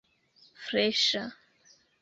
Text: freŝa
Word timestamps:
freŝa 0.63 1.23